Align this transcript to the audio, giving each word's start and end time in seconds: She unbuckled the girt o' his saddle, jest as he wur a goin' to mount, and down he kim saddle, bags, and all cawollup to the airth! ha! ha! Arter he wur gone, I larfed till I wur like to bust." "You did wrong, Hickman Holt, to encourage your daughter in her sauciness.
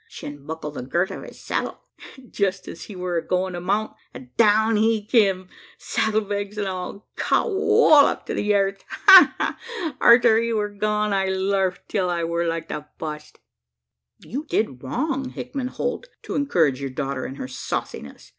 She 0.07 0.25
unbuckled 0.25 0.73
the 0.73 0.81
girt 0.81 1.11
o' 1.11 1.21
his 1.21 1.39
saddle, 1.39 1.79
jest 2.31 2.67
as 2.67 2.85
he 2.85 2.95
wur 2.95 3.17
a 3.17 3.21
goin' 3.23 3.53
to 3.53 3.61
mount, 3.61 3.95
and 4.15 4.35
down 4.35 4.75
he 4.77 5.05
kim 5.05 5.47
saddle, 5.77 6.21
bags, 6.21 6.57
and 6.57 6.65
all 6.67 7.07
cawollup 7.17 8.25
to 8.25 8.33
the 8.33 8.51
airth! 8.51 8.83
ha! 8.89 9.35
ha! 9.37 9.95
Arter 10.01 10.39
he 10.41 10.53
wur 10.53 10.69
gone, 10.69 11.13
I 11.13 11.27
larfed 11.27 11.87
till 11.87 12.09
I 12.09 12.23
wur 12.23 12.47
like 12.47 12.69
to 12.69 12.87
bust." 12.97 13.41
"You 14.17 14.45
did 14.45 14.81
wrong, 14.81 15.29
Hickman 15.29 15.67
Holt, 15.67 16.07
to 16.23 16.33
encourage 16.33 16.81
your 16.81 16.89
daughter 16.89 17.23
in 17.23 17.35
her 17.35 17.47
sauciness. 17.47 18.29